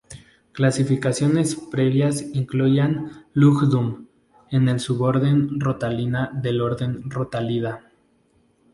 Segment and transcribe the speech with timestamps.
[0.53, 4.07] Clasificaciones previas incluían "Lugdunum"
[4.49, 7.91] en el suborden Rotaliina del orden Rotaliida.